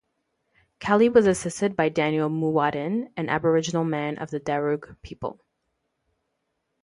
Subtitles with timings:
[0.79, 5.39] Caley was assisted by Daniel Moowattin an Aboriginal man of the Darug people.